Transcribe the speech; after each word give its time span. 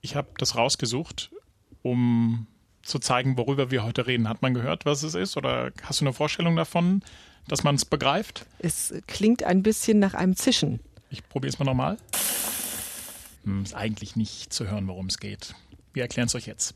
Ich 0.00 0.16
habe 0.16 0.28
das 0.38 0.56
rausgesucht, 0.56 1.30
um 1.82 2.46
zu 2.82 2.98
zeigen, 2.98 3.36
worüber 3.36 3.70
wir 3.70 3.84
heute 3.84 4.06
reden. 4.06 4.28
Hat 4.28 4.42
man 4.42 4.54
gehört, 4.54 4.86
was 4.86 5.02
es 5.02 5.14
ist? 5.14 5.36
Oder 5.36 5.72
hast 5.82 6.00
du 6.00 6.04
eine 6.04 6.12
Vorstellung 6.12 6.56
davon, 6.56 7.02
dass 7.48 7.64
man 7.64 7.74
es 7.74 7.84
begreift? 7.84 8.46
Es 8.58 8.94
klingt 9.06 9.42
ein 9.42 9.62
bisschen 9.62 9.98
nach 9.98 10.14
einem 10.14 10.36
Zischen. 10.36 10.80
Ich 11.10 11.28
probiere 11.28 11.52
es 11.52 11.58
mal 11.58 11.64
nochmal. 11.64 11.98
Hm, 13.44 13.62
ist 13.64 13.74
eigentlich 13.74 14.16
nicht 14.16 14.52
zu 14.52 14.68
hören, 14.70 14.86
worum 14.86 15.06
es 15.06 15.18
geht. 15.18 15.54
Wir 15.92 16.02
erklären 16.02 16.26
es 16.26 16.34
euch 16.34 16.46
jetzt. 16.46 16.74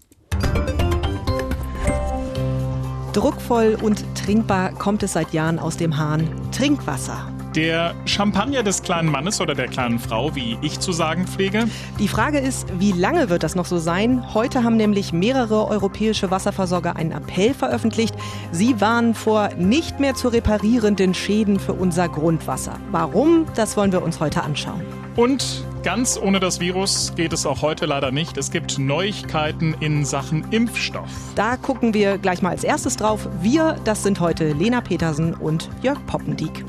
Druckvoll 3.13 3.79
und 3.81 4.05
trinkbar 4.17 4.73
kommt 4.73 5.03
es 5.03 5.13
seit 5.13 5.33
Jahren 5.33 5.59
aus 5.59 5.77
dem 5.77 5.99
Hahn. 5.99 6.51
Trinkwasser. 6.51 7.32
Der 7.55 7.95
Champagner 8.07 8.63
des 8.63 8.83
kleinen 8.83 9.11
Mannes 9.11 9.39
oder 9.39 9.55
der 9.55 9.69
kleinen 9.69 9.99
Frau, 9.99 10.35
wie 10.35 10.57
ich 10.63 10.81
zu 10.81 10.91
sagen 10.91 11.27
pflege. 11.27 11.69
Die 11.99 12.09
Frage 12.09 12.39
ist, 12.39 12.67
wie 12.79 12.93
lange 12.93 13.29
wird 13.29 13.43
das 13.43 13.55
noch 13.55 13.67
so 13.67 13.77
sein? 13.77 14.33
Heute 14.33 14.65
haben 14.65 14.79
nämlich 14.79 15.13
mehrere 15.13 15.69
europäische 15.69 16.31
Wasserversorger 16.31 16.97
einen 16.97 17.13
Appell 17.13 17.53
veröffentlicht. 17.53 18.15
Sie 18.53 18.81
warnen 18.81 19.15
vor 19.15 19.51
nicht 19.59 20.01
mehr 20.01 20.15
zu 20.15 20.29
reparierenden 20.29 21.13
Schäden 21.13 21.61
für 21.61 21.75
unser 21.75 22.09
Grundwasser. 22.09 22.79
Warum? 22.91 23.45
Das 23.55 23.77
wollen 23.77 23.93
wir 23.93 24.03
uns 24.03 24.19
heute 24.19 24.43
anschauen. 24.43 24.81
Und 25.17 25.63
ganz 25.83 26.19
ohne 26.19 26.41
das 26.41 26.59
Virus 26.59 27.13
geht 27.15 27.35
es 27.35 27.45
auch 27.45 27.61
heute 27.61 27.85
leider 27.85 28.13
nicht. 28.13 28.39
Es 28.39 28.51
gibt 28.51 28.79
Neuigkeiten 28.79 29.75
in 29.81 30.07
Sachen 30.07 30.51
Impfstoff. 30.53 31.11
Da 31.35 31.59
gucken 31.59 31.93
wir 31.93 32.17
gleich 32.17 32.41
mal 32.41 32.49
als 32.49 32.65
erstes 32.65 32.97
drauf. 32.97 33.29
Wir, 33.43 33.77
das 33.85 34.03
sind 34.03 34.21
heute 34.21 34.55
Lena 34.55 34.81
Petersen 34.81 35.35
und 35.35 35.69
Jörg 35.83 35.99
Poppendiek. 36.07 36.65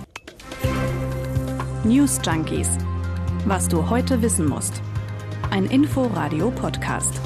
News 1.86 2.22
Junkies. 2.26 2.70
Was 3.46 3.68
du 3.68 3.90
heute 3.90 4.22
wissen 4.22 4.48
musst. 4.48 4.82
Ein 5.52 5.66
Info-Radio-Podcast. 5.66 7.20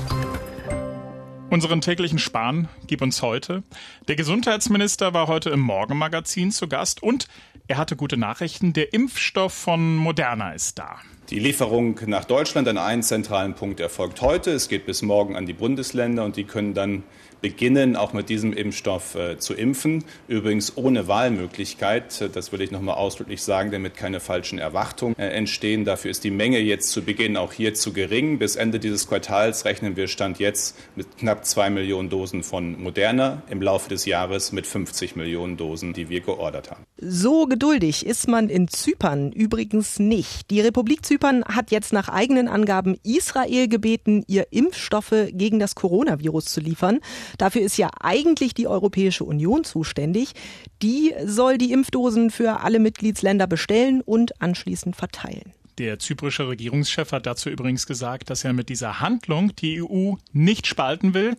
Unseren 1.51 1.79
täglichen 1.79 2.17
Spahn 2.17 2.67
gib 2.87 3.03
uns 3.03 3.21
heute. 3.21 3.61
Der 4.07 4.15
Gesundheitsminister 4.15 5.13
war 5.13 5.27
heute 5.27 5.51
im 5.51 5.59
Morgenmagazin 5.59 6.49
zu 6.49 6.67
Gast 6.67 7.03
und 7.03 7.27
er 7.67 7.77
hatte 7.77 7.95
gute 7.95 8.17
Nachrichten. 8.17 8.73
Der 8.73 8.93
Impfstoff 8.93 9.53
von 9.53 9.95
Moderna 9.95 10.53
ist 10.53 10.79
da. 10.79 10.95
Die 11.29 11.37
Lieferung 11.37 11.99
nach 12.07 12.25
Deutschland 12.25 12.67
an 12.67 12.79
einen 12.79 13.03
zentralen 13.03 13.53
Punkt 13.53 13.79
erfolgt 13.79 14.21
heute. 14.21 14.49
Es 14.49 14.69
geht 14.69 14.87
bis 14.87 15.03
morgen 15.03 15.35
an 15.35 15.45
die 15.45 15.53
Bundesländer 15.53 16.25
und 16.25 16.35
die 16.35 16.45
können 16.45 16.73
dann 16.73 17.03
beginnen, 17.41 17.95
auch 17.95 18.13
mit 18.13 18.29
diesem 18.29 18.53
Impfstoff 18.53 19.15
äh, 19.15 19.37
zu 19.37 19.53
impfen. 19.53 20.03
Übrigens 20.27 20.75
ohne 20.77 21.07
Wahlmöglichkeit. 21.07 22.29
Das 22.33 22.51
will 22.51 22.61
ich 22.61 22.71
noch 22.71 22.81
mal 22.81 22.95
ausdrücklich 22.95 23.41
sagen, 23.41 23.71
damit 23.71 23.95
keine 23.95 24.19
falschen 24.19 24.59
Erwartungen 24.59 25.15
äh, 25.17 25.29
entstehen. 25.29 25.85
Dafür 25.85 26.11
ist 26.11 26.23
die 26.23 26.31
Menge 26.31 26.59
jetzt 26.59 26.91
zu 26.91 27.03
Beginn 27.03 27.37
auch 27.37 27.53
hier 27.53 27.73
zu 27.73 27.93
gering. 27.93 28.39
Bis 28.39 28.55
Ende 28.55 28.79
dieses 28.79 29.07
Quartals 29.07 29.65
rechnen 29.65 29.95
wir 29.95 30.07
Stand 30.07 30.39
jetzt 30.39 30.77
mit 30.95 31.17
knapp 31.17 31.45
zwei 31.45 31.69
Millionen 31.69 32.09
Dosen 32.09 32.43
von 32.43 32.81
Moderna. 32.81 33.43
Im 33.49 33.61
Laufe 33.61 33.89
des 33.89 34.05
Jahres 34.05 34.51
mit 34.51 34.65
50 34.65 35.15
Millionen 35.15 35.57
Dosen, 35.57 35.93
die 35.93 36.09
wir 36.09 36.21
geordert 36.21 36.71
haben. 36.71 36.86
So 36.99 37.45
geduldig 37.45 38.07
ist 38.07 38.27
man 38.27 38.49
in 38.49 38.67
Zypern 38.67 39.31
übrigens 39.31 39.99
nicht. 39.99 40.49
Die 40.49 40.61
Republik 40.61 41.05
Zypern 41.05 41.45
hat 41.45 41.69
jetzt 41.69 41.93
nach 41.93 42.09
eigenen 42.09 42.47
Angaben 42.47 42.97
Israel 43.03 43.67
gebeten, 43.67 44.23
ihr 44.27 44.47
Impfstoffe 44.51 45.13
gegen 45.31 45.59
das 45.59 45.75
Coronavirus 45.75 46.45
zu 46.45 46.59
liefern. 46.59 46.99
Dafür 47.37 47.61
ist 47.61 47.77
ja 47.77 47.91
eigentlich 47.99 48.55
die 48.55 48.67
Europäische 48.67 49.25
Union 49.25 49.63
zuständig. 49.63 50.33
Die 50.81 51.13
soll 51.23 51.59
die 51.59 51.71
Impfdosen 51.71 52.31
für 52.31 52.61
alle 52.61 52.79
Mitgliedsländer 52.79 53.45
bestellen 53.45 54.01
und 54.01 54.41
anschließend 54.41 54.95
verteilen. 54.95 55.53
Der 55.77 55.99
zyprische 55.99 56.47
Regierungschef 56.47 57.11
hat 57.11 57.27
dazu 57.27 57.51
übrigens 57.51 57.85
gesagt, 57.85 58.31
dass 58.31 58.43
er 58.43 58.53
mit 58.53 58.69
dieser 58.69 58.99
Handlung 58.99 59.55
die 59.55 59.83
EU 59.83 60.15
nicht 60.33 60.65
spalten 60.65 61.13
will. 61.13 61.35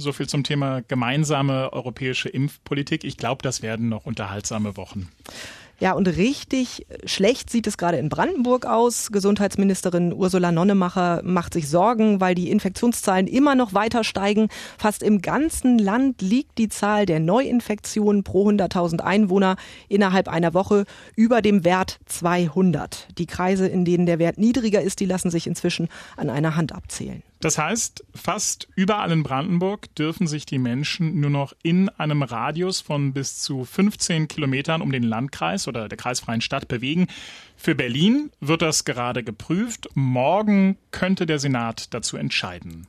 So 0.00 0.12
viel 0.12 0.28
zum 0.28 0.44
Thema 0.44 0.82
gemeinsame 0.86 1.72
europäische 1.72 2.28
Impfpolitik. 2.28 3.02
Ich 3.02 3.16
glaube, 3.16 3.42
das 3.42 3.62
werden 3.62 3.88
noch 3.88 4.06
unterhaltsame 4.06 4.76
Wochen. 4.76 5.08
Ja, 5.80 5.92
und 5.92 6.06
richtig 6.06 6.86
schlecht 7.04 7.50
sieht 7.50 7.66
es 7.66 7.76
gerade 7.76 7.98
in 7.98 8.08
Brandenburg 8.08 8.64
aus. 8.64 9.10
Gesundheitsministerin 9.10 10.12
Ursula 10.12 10.52
Nonnemacher 10.52 11.22
macht 11.24 11.52
sich 11.52 11.68
Sorgen, 11.68 12.20
weil 12.20 12.36
die 12.36 12.48
Infektionszahlen 12.50 13.26
immer 13.26 13.56
noch 13.56 13.74
weiter 13.74 14.04
steigen. 14.04 14.50
Fast 14.76 15.02
im 15.02 15.20
ganzen 15.20 15.80
Land 15.80 16.22
liegt 16.22 16.58
die 16.58 16.68
Zahl 16.68 17.04
der 17.04 17.18
Neuinfektionen 17.18 18.22
pro 18.22 18.48
100.000 18.48 19.00
Einwohner 19.00 19.56
innerhalb 19.88 20.28
einer 20.28 20.54
Woche 20.54 20.84
über 21.16 21.42
dem 21.42 21.64
Wert 21.64 21.98
200. 22.06 23.08
Die 23.18 23.26
Kreise, 23.26 23.66
in 23.66 23.84
denen 23.84 24.06
der 24.06 24.20
Wert 24.20 24.38
niedriger 24.38 24.80
ist, 24.80 25.00
die 25.00 25.06
lassen 25.06 25.30
sich 25.30 25.48
inzwischen 25.48 25.88
an 26.16 26.30
einer 26.30 26.54
Hand 26.54 26.72
abzählen. 26.72 27.24
Das 27.40 27.56
heißt, 27.56 28.04
fast 28.14 28.68
überall 28.74 29.12
in 29.12 29.22
Brandenburg 29.22 29.94
dürfen 29.94 30.26
sich 30.26 30.44
die 30.44 30.58
Menschen 30.58 31.20
nur 31.20 31.30
noch 31.30 31.52
in 31.62 31.88
einem 31.88 32.22
Radius 32.22 32.80
von 32.80 33.12
bis 33.12 33.38
zu 33.38 33.64
15 33.64 34.26
Kilometern 34.26 34.82
um 34.82 34.90
den 34.90 35.04
Landkreis 35.04 35.68
oder 35.68 35.88
der 35.88 35.96
kreisfreien 35.96 36.40
Stadt 36.40 36.66
bewegen. 36.66 37.06
Für 37.56 37.76
Berlin 37.76 38.30
wird 38.40 38.62
das 38.62 38.84
gerade 38.84 39.22
geprüft. 39.22 39.88
Morgen 39.94 40.78
könnte 40.90 41.26
der 41.26 41.38
Senat 41.38 41.94
dazu 41.94 42.16
entscheiden. 42.16 42.86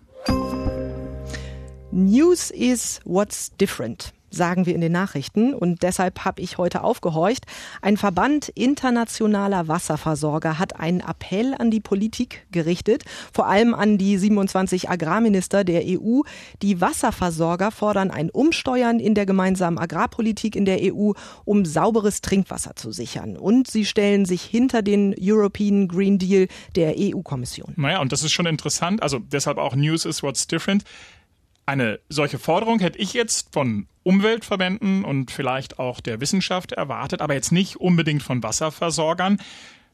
News 1.91 2.49
is 2.49 3.01
what's 3.03 3.55
different 3.57 4.13
sagen 4.31 4.65
wir 4.65 4.75
in 4.75 4.81
den 4.81 4.91
Nachrichten. 4.91 5.53
Und 5.53 5.83
deshalb 5.83 6.25
habe 6.25 6.41
ich 6.41 6.57
heute 6.57 6.83
aufgehorcht. 6.83 7.45
Ein 7.81 7.97
Verband 7.97 8.49
internationaler 8.49 9.67
Wasserversorger 9.67 10.59
hat 10.59 10.79
einen 10.79 10.99
Appell 10.99 11.55
an 11.57 11.71
die 11.71 11.79
Politik 11.79 12.45
gerichtet, 12.51 13.03
vor 13.33 13.47
allem 13.47 13.73
an 13.73 13.97
die 13.97 14.17
27 14.17 14.89
Agrarminister 14.89 15.63
der 15.63 15.83
EU. 15.85 16.21
Die 16.61 16.81
Wasserversorger 16.81 17.71
fordern 17.71 18.11
ein 18.11 18.29
Umsteuern 18.29 18.99
in 18.99 19.15
der 19.15 19.25
gemeinsamen 19.25 19.77
Agrarpolitik 19.77 20.55
in 20.55 20.65
der 20.65 20.79
EU, 20.81 21.11
um 21.45 21.65
sauberes 21.65 22.21
Trinkwasser 22.21 22.75
zu 22.75 22.91
sichern. 22.91 23.37
Und 23.37 23.67
sie 23.67 23.85
stellen 23.85 24.25
sich 24.25 24.43
hinter 24.43 24.81
den 24.81 25.15
European 25.19 25.87
Green 25.87 26.17
Deal 26.17 26.47
der 26.75 26.95
EU-Kommission. 26.97 27.73
Naja, 27.75 28.01
und 28.01 28.11
das 28.11 28.23
ist 28.23 28.31
schon 28.31 28.45
interessant. 28.45 29.01
Also 29.01 29.19
deshalb 29.19 29.57
auch 29.57 29.75
News 29.75 30.05
is 30.05 30.23
what's 30.23 30.47
different. 30.47 30.83
Eine 31.65 31.99
solche 32.09 32.39
Forderung 32.39 32.79
hätte 32.79 32.97
ich 32.97 33.13
jetzt 33.13 33.53
von 33.53 33.87
Umweltverbänden 34.09 35.05
und 35.05 35.29
vielleicht 35.29 35.77
auch 35.77 35.99
der 35.99 36.19
Wissenschaft 36.19 36.71
erwartet, 36.71 37.21
aber 37.21 37.35
jetzt 37.35 37.51
nicht 37.51 37.75
unbedingt 37.75 38.23
von 38.23 38.41
Wasserversorgern. 38.41 39.37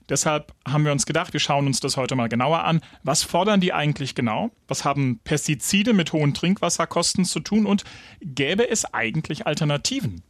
Deshalb 0.08 0.54
haben 0.66 0.86
wir 0.86 0.94
uns 0.94 1.06
gedacht, 1.06 1.34
wir 1.34 1.42
schauen 1.42 1.68
uns 1.68 1.82
das 1.82 1.98
heute 1.98 2.16
mal 2.16 2.30
genauer 2.30 2.64
an. 2.64 2.80
Was 3.04 3.24
fordern 3.24 3.60
die 3.60 3.74
eigentlich 3.74 4.16
genau? 4.16 4.52
Was 4.70 4.86
haben 4.86 5.20
Pestizide 5.26 5.92
mit 5.92 6.14
hohen 6.14 6.34
Trinkwasserkosten 6.34 7.26
zu 7.26 7.42
tun 7.42 7.66
und 7.66 7.84
gäbe 8.22 8.70
es 8.70 8.86
eigentlich 8.94 9.48
Alternativen? 9.48 10.24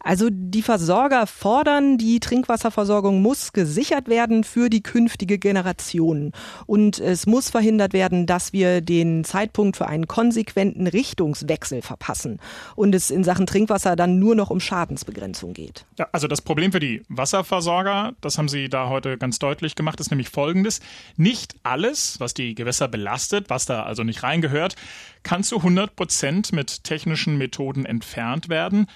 Also 0.00 0.28
die 0.30 0.62
Versorger 0.62 1.26
fordern, 1.26 1.98
die 1.98 2.20
Trinkwasserversorgung 2.20 3.20
muss 3.20 3.52
gesichert 3.52 4.08
werden 4.08 4.44
für 4.44 4.70
die 4.70 4.82
künftige 4.82 5.38
Generation. 5.38 6.32
Und 6.66 6.98
es 6.98 7.26
muss 7.26 7.50
verhindert 7.50 7.92
werden, 7.92 8.26
dass 8.26 8.52
wir 8.52 8.80
den 8.80 9.24
Zeitpunkt 9.24 9.76
für 9.76 9.86
einen 9.86 10.06
konsequenten 10.06 10.86
Richtungswechsel 10.86 11.82
verpassen 11.82 12.38
und 12.76 12.94
es 12.94 13.10
in 13.10 13.24
Sachen 13.24 13.46
Trinkwasser 13.46 13.96
dann 13.96 14.18
nur 14.18 14.34
noch 14.34 14.50
um 14.50 14.60
Schadensbegrenzung 14.60 15.52
geht. 15.52 15.84
Ja, 15.98 16.08
also 16.12 16.28
das 16.28 16.42
Problem 16.42 16.72
für 16.72 16.80
die 16.80 17.02
Wasserversorger, 17.08 18.14
das 18.20 18.38
haben 18.38 18.48
Sie 18.48 18.68
da 18.68 18.88
heute 18.88 19.18
ganz 19.18 19.38
deutlich 19.38 19.74
gemacht, 19.74 20.00
ist 20.00 20.10
nämlich 20.10 20.28
folgendes. 20.28 20.80
Nicht 21.16 21.56
alles, 21.62 22.20
was 22.20 22.34
die 22.34 22.54
Gewässer 22.54 22.88
belastet, 22.88 23.50
was 23.50 23.66
da 23.66 23.82
also 23.82 24.04
nicht 24.04 24.22
reingehört, 24.22 24.76
kann 25.22 25.42
zu 25.42 25.56
100 25.56 25.96
Prozent 25.96 26.52
mit 26.52 26.84
technischen 26.84 27.36
Methoden 27.38 27.84
entfernt 27.84 28.48
werden. 28.48 28.86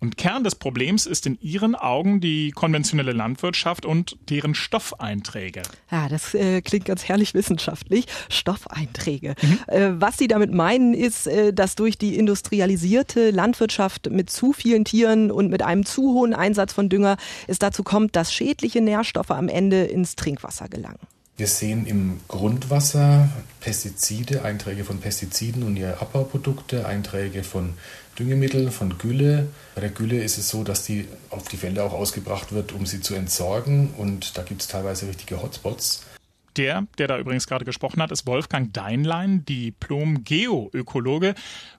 Und 0.00 0.16
Kern 0.16 0.44
des 0.44 0.54
Problems 0.54 1.06
ist 1.06 1.26
in 1.26 1.38
Ihren 1.40 1.74
Augen 1.74 2.20
die 2.20 2.52
konventionelle 2.52 3.12
Landwirtschaft 3.12 3.84
und 3.84 4.16
deren 4.30 4.54
Stoffeinträge. 4.54 5.62
Ja, 5.90 6.08
das 6.08 6.34
äh, 6.34 6.62
klingt 6.62 6.84
ganz 6.84 7.04
herrlich 7.04 7.34
wissenschaftlich. 7.34 8.06
Stoffeinträge. 8.28 9.34
Mhm. 9.40 9.58
Äh, 9.66 10.00
was 10.00 10.16
Sie 10.16 10.28
damit 10.28 10.52
meinen, 10.52 10.94
ist, 10.94 11.26
äh, 11.26 11.52
dass 11.52 11.74
durch 11.74 11.98
die 11.98 12.16
industrialisierte 12.16 13.30
Landwirtschaft 13.30 14.10
mit 14.10 14.30
zu 14.30 14.52
vielen 14.52 14.84
Tieren 14.84 15.30
und 15.30 15.50
mit 15.50 15.62
einem 15.62 15.84
zu 15.84 16.14
hohen 16.14 16.34
Einsatz 16.34 16.72
von 16.72 16.88
Dünger 16.88 17.16
es 17.46 17.58
dazu 17.58 17.82
kommt, 17.82 18.14
dass 18.14 18.32
schädliche 18.32 18.80
Nährstoffe 18.80 19.32
am 19.32 19.48
Ende 19.48 19.84
ins 19.84 20.14
Trinkwasser 20.14 20.68
gelangen. 20.68 20.98
Wir 21.38 21.46
sehen 21.46 21.86
im 21.86 22.18
Grundwasser 22.26 23.28
Pestizide, 23.60 24.42
Einträge 24.42 24.84
von 24.84 24.98
Pestiziden 24.98 25.62
und 25.62 25.76
ihre 25.76 26.00
Abbauprodukte, 26.00 26.84
Einträge 26.84 27.44
von 27.44 27.74
Düngemitteln, 28.18 28.70
von 28.70 28.98
Gülle. 28.98 29.48
Bei 29.74 29.80
der 29.80 29.90
Gülle 29.90 30.22
ist 30.22 30.38
es 30.38 30.48
so, 30.48 30.64
dass 30.64 30.84
die 30.84 31.06
auf 31.30 31.48
die 31.48 31.56
Felder 31.56 31.84
auch 31.84 31.92
ausgebracht 31.92 32.52
wird, 32.52 32.72
um 32.72 32.86
sie 32.86 33.00
zu 33.00 33.14
entsorgen. 33.14 33.90
Und 33.96 34.36
da 34.36 34.42
gibt 34.42 34.62
es 34.62 34.68
teilweise 34.68 35.06
richtige 35.06 35.40
Hotspots. 35.42 36.04
Der, 36.56 36.86
der 36.98 37.06
da 37.06 37.18
übrigens 37.18 37.46
gerade 37.46 37.64
gesprochen 37.64 38.02
hat, 38.02 38.10
ist 38.10 38.26
Wolfgang 38.26 38.72
Deinlein, 38.72 39.44
Diplom-Geoökologe. 39.44 41.34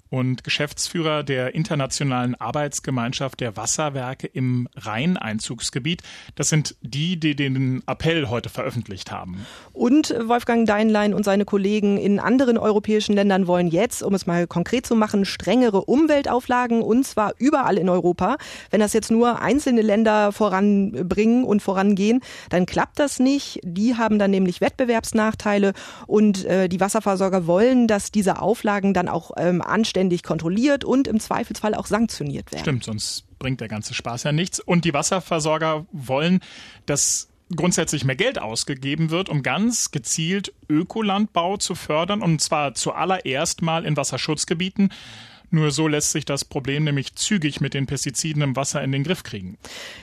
Und 0.09 0.43
Geschäftsführer 0.43 1.23
der 1.23 1.53
Internationalen 1.53 2.35
Arbeitsgemeinschaft 2.35 3.39
der 3.39 3.55
Wasserwerke 3.55 4.27
im 4.27 4.67
Rheineinzugsgebiet. 4.75 6.01
Das 6.35 6.49
sind 6.49 6.75
die, 6.81 7.19
die 7.19 7.35
den 7.35 7.83
Appell 7.85 8.27
heute 8.29 8.49
veröffentlicht 8.49 9.11
haben. 9.11 9.45
Und 9.71 10.13
Wolfgang 10.25 10.67
Deinlein 10.67 11.13
und 11.13 11.23
seine 11.23 11.45
Kollegen 11.45 11.97
in 11.97 12.19
anderen 12.19 12.57
europäischen 12.57 13.13
Ländern 13.13 13.45
wollen 13.47 13.67
jetzt, 13.67 14.01
um 14.01 14.13
es 14.15 14.25
mal 14.25 14.47
konkret 14.47 14.85
zu 14.85 14.95
machen, 14.95 15.25
strengere 15.25 15.81
Umweltauflagen 15.85 16.81
und 16.81 17.05
zwar 17.05 17.33
überall 17.37 17.77
in 17.77 17.89
Europa. 17.89 18.37
Wenn 18.71 18.79
das 18.79 18.93
jetzt 18.93 19.11
nur 19.11 19.41
einzelne 19.41 19.81
Länder 19.81 20.31
voranbringen 20.31 21.43
und 21.43 21.61
vorangehen, 21.61 22.21
dann 22.49 22.65
klappt 22.65 22.99
das 22.99 23.19
nicht. 23.19 23.59
Die 23.63 23.95
haben 23.95 24.17
dann 24.17 24.31
nämlich 24.31 24.59
Wettbewerbsnachteile 24.59 25.73
und 26.07 26.45
äh, 26.45 26.67
die 26.67 26.79
Wasserversorger 26.79 27.45
wollen, 27.45 27.87
dass 27.87 28.11
diese 28.11 28.41
Auflagen 28.41 28.93
dann 28.93 29.07
auch 29.07 29.31
ähm, 29.37 29.61
anständig 29.61 29.98
kontrolliert 30.23 30.83
und 30.83 31.07
im 31.07 31.19
Zweifelsfall 31.19 31.75
auch 31.75 31.87
sanktioniert 31.87 32.51
werden. 32.51 32.61
Stimmt, 32.61 32.83
sonst 32.83 33.25
bringt 33.39 33.61
der 33.61 33.67
ganze 33.67 33.93
Spaß 33.93 34.23
ja 34.23 34.31
nichts. 34.31 34.59
Und 34.59 34.85
die 34.85 34.93
Wasserversorger 34.93 35.85
wollen, 35.91 36.39
dass 36.85 37.29
grundsätzlich 37.55 38.05
mehr 38.05 38.15
Geld 38.15 38.39
ausgegeben 38.39 39.09
wird, 39.09 39.29
um 39.29 39.43
ganz 39.43 39.91
gezielt 39.91 40.53
Ökolandbau 40.69 41.57
zu 41.57 41.75
fördern 41.75 42.21
und 42.21 42.41
zwar 42.41 42.75
zuallererst 42.75 43.61
mal 43.61 43.85
in 43.85 43.97
Wasserschutzgebieten. 43.97 44.91
Nur 45.51 45.71
so 45.71 45.87
lässt 45.87 46.11
sich 46.11 46.25
das 46.25 46.45
Problem 46.45 46.83
nämlich 46.83 47.15
zügig 47.15 47.59
mit 47.61 47.73
den 47.73 47.87
Pestiziden 47.87 48.41
im 48.41 48.55
Wasser 48.55 48.83
in 48.83 48.91
den 48.91 49.03
Griff 49.03 49.23
kriegen. 49.23 49.57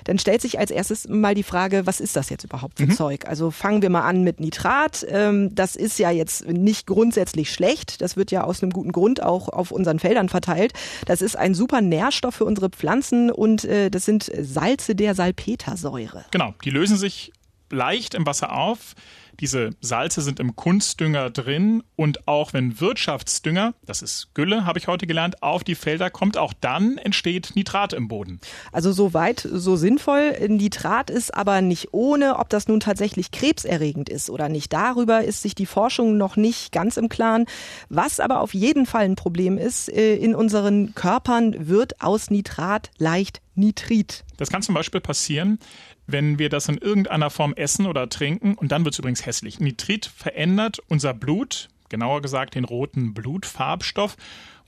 Dann 0.05 0.19
stellt 0.19 0.41
sich 0.41 0.59
als 0.59 0.71
erstes 0.71 1.09
mal 1.09 1.35
die 1.35 1.43
Frage, 1.43 1.87
was 1.87 2.01
ist 2.01 2.17
das 2.17 2.31
jetzt 2.31 2.45
überhaupt 2.45 2.79
für 2.79 2.87
mhm. 2.87 2.93
Zeug? 2.97 3.27
Also 3.27 3.51
fangen 3.51 3.83
wir 3.83 3.91
mal 3.91 4.03
an 4.03 4.23
mit 4.23 4.41
Nitrat. 4.41 5.07
Ähm, 5.09 5.55
das 5.55 5.77
ist 5.77 5.99
ja 5.99 6.11
jetzt 6.11 6.47
nicht 6.47 6.87
grundsätzlich 6.87 7.53
schlecht. 7.53 8.01
Das 8.01 8.17
wird 8.17 8.31
ja 8.31 8.45
aus 8.45 8.63
einem 8.63 8.73
guten 8.73 8.93
Grund 8.93 9.23
auch 9.23 9.49
auf 9.49 9.71
unseren 9.71 9.99
Feldern 9.99 10.29
verteilt. 10.29 10.73
Das 11.07 11.23
ist 11.23 11.37
ein 11.37 11.55
super 11.55 11.81
Nährstoff 11.81 12.37
für 12.37 12.45
unsere 12.45 12.71
Pflanzen 12.71 13.31
und 13.31 13.65
äh, 13.65 13.91
das 13.91 14.05
sind 14.05 14.31
Salze 14.39 14.95
der 14.95 15.15
Salpetersäure. 15.15 16.25
Genau, 16.31 16.55
die 16.65 16.71
lösen 16.71 16.97
sich 16.97 17.33
leicht 17.71 18.15
im 18.15 18.27
Wasser 18.27 18.53
auf. 18.53 18.95
Diese 19.41 19.71
Salze 19.81 20.23
sind 20.23 20.41
im 20.41 20.57
Kunstdünger 20.57 21.31
drin 21.31 21.83
und 21.95 22.27
auch 22.27 22.53
wenn 22.53 22.81
Wirtschaftsdünger, 22.81 23.75
das 23.85 24.03
ist 24.03 24.35
Gülle, 24.35 24.65
habe 24.65 24.79
ich 24.79 24.89
heute 24.89 25.07
gelernt, 25.07 25.43
auf 25.43 25.65
die 25.65 25.75
Felder 25.75 26.11
kommt, 26.11 26.37
auch 26.39 26.53
dann 26.53 26.99
entsteht 26.99 27.53
Nitrat 27.55 27.93
im 27.93 28.09
Boden. 28.09 28.41
Also 28.73 28.93
so 28.93 29.15
weit, 29.15 29.47
so 29.51 29.77
sinnvoll. 29.77 30.33
Nitrat 30.49 31.11
ist 31.11 31.35
aber 31.35 31.61
nicht 31.61 31.89
ohne, 31.93 32.39
ob 32.39 32.49
das 32.49 32.69
nun 32.69 32.81
tatsächlich 32.81 33.31
krebserregend 33.31 34.09
ist 34.09 34.31
oder 34.31 34.49
nicht. 34.49 34.73
Darüber 34.73 35.25
ist 35.25 35.43
sich 35.43 35.55
die 35.55 35.67
Forschung 35.67 36.17
noch 36.17 36.37
nicht 36.37 36.73
ganz 36.73 36.97
im 36.97 37.09
Klaren. 37.09 37.47
Was 37.89 38.21
aber 38.21 38.41
auf 38.41 38.55
jeden 38.55 38.87
Fall 38.87 39.05
ein 39.05 39.17
Problem 39.17 39.59
ist, 39.59 39.93
äh, 39.93 40.17
in 40.17 40.35
unseren 40.35 40.95
Körpern 40.95 41.69
wird 41.69 42.01
aus 42.01 42.31
Nitrat 42.31 42.91
leicht 42.99 43.41
Nitrit. 43.55 44.25
Das 44.37 44.51
kann 44.51 44.63
zum 44.63 44.75
Beispiel 44.75 45.01
passieren, 45.01 45.59
wenn 46.07 46.39
wir 46.39 46.49
das 46.49 46.69
in 46.69 46.79
irgendeiner 46.79 47.31
Form 47.31 47.53
essen 47.55 47.87
oder 47.87 48.09
trinken. 48.09 48.55
Und 48.55 48.73
dann 48.73 48.85
wird 48.85 48.95
es 48.95 48.99
übrigens 48.99 49.27
hässlich. 49.27 49.61
Nitrit 49.61 50.07
verändert 50.07 50.81
unser 50.89 51.15
Blut, 51.15 51.69
genauer 51.89 52.23
gesagt 52.23 52.55
den 52.55 52.65
roten 52.65 53.15
Blutfarbstoff. 53.15 54.17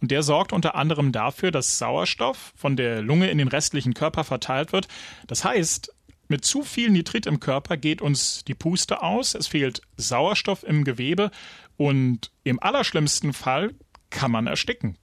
Und 0.00 0.10
der 0.10 0.22
sorgt 0.22 0.52
unter 0.52 0.74
anderem 0.74 1.12
dafür, 1.12 1.50
dass 1.50 1.78
Sauerstoff 1.78 2.52
von 2.56 2.76
der 2.76 3.02
Lunge 3.02 3.30
in 3.30 3.38
den 3.38 3.48
restlichen 3.48 3.94
Körper 3.94 4.24
verteilt 4.24 4.72
wird. 4.72 4.88
Das 5.26 5.44
heißt, 5.44 5.92
mit 6.28 6.44
zu 6.44 6.62
viel 6.62 6.90
Nitrit 6.90 7.26
im 7.26 7.40
Körper 7.40 7.76
geht 7.76 8.02
uns 8.02 8.44
die 8.44 8.54
Puste 8.54 9.02
aus, 9.02 9.34
es 9.34 9.48
fehlt 9.48 9.80
Sauerstoff 9.96 10.62
im 10.62 10.84
Gewebe 10.84 11.30
und 11.78 12.30
im 12.44 12.62
allerschlimmsten 12.62 13.32
Fall 13.32 13.74
kann 14.10 14.30
man 14.30 14.46
ersticken. 14.46 14.96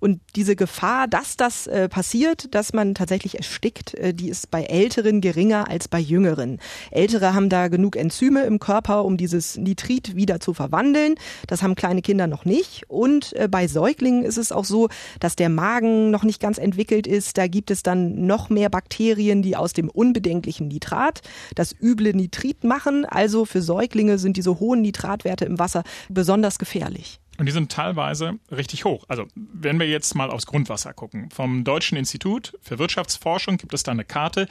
Und 0.00 0.20
diese 0.36 0.54
Gefahr, 0.54 1.08
dass 1.08 1.36
das 1.36 1.66
äh, 1.66 1.88
passiert, 1.88 2.54
dass 2.54 2.72
man 2.72 2.94
tatsächlich 2.94 3.36
erstickt, 3.36 3.94
äh, 3.94 4.14
die 4.14 4.28
ist 4.28 4.50
bei 4.50 4.62
Älteren 4.64 5.20
geringer 5.20 5.68
als 5.68 5.88
bei 5.88 5.98
Jüngeren. 5.98 6.60
Ältere 6.90 7.34
haben 7.34 7.48
da 7.48 7.68
genug 7.68 7.96
Enzyme 7.96 8.44
im 8.44 8.60
Körper, 8.60 9.04
um 9.04 9.16
dieses 9.16 9.56
Nitrit 9.56 10.14
wieder 10.14 10.40
zu 10.40 10.54
verwandeln. 10.54 11.16
Das 11.46 11.62
haben 11.62 11.74
kleine 11.74 12.02
Kinder 12.02 12.26
noch 12.26 12.44
nicht. 12.44 12.84
Und 12.88 13.32
äh, 13.34 13.48
bei 13.48 13.66
Säuglingen 13.66 14.24
ist 14.24 14.38
es 14.38 14.52
auch 14.52 14.64
so, 14.64 14.88
dass 15.18 15.36
der 15.36 15.48
Magen 15.48 16.10
noch 16.10 16.22
nicht 16.22 16.40
ganz 16.40 16.58
entwickelt 16.58 17.06
ist. 17.06 17.36
Da 17.36 17.48
gibt 17.48 17.70
es 17.70 17.82
dann 17.82 18.26
noch 18.26 18.50
mehr 18.50 18.70
Bakterien, 18.70 19.42
die 19.42 19.56
aus 19.56 19.72
dem 19.72 19.88
unbedenklichen 19.88 20.68
Nitrat 20.68 21.22
das 21.54 21.74
üble 21.80 22.14
Nitrit 22.14 22.62
machen. 22.62 23.04
Also 23.04 23.44
für 23.44 23.62
Säuglinge 23.62 24.18
sind 24.18 24.36
diese 24.36 24.60
hohen 24.60 24.82
Nitratwerte 24.82 25.44
im 25.44 25.58
Wasser 25.58 25.82
besonders 26.08 26.58
gefährlich. 26.58 27.20
Und 27.38 27.46
die 27.46 27.52
sind 27.52 27.70
teilweise 27.70 28.34
richtig 28.50 28.84
hoch. 28.84 29.04
Also 29.06 29.26
wenn 29.34 29.78
wir 29.78 29.88
jetzt 29.88 30.16
mal 30.16 30.28
aufs 30.28 30.46
Grundwasser 30.46 30.92
gucken. 30.92 31.30
Vom 31.30 31.62
Deutschen 31.62 31.96
Institut 31.96 32.58
für 32.60 32.80
Wirtschaftsforschung 32.80 33.58
gibt 33.58 33.72
es 33.74 33.84
da 33.84 33.92
eine 33.92 34.04
Karte, 34.04 34.48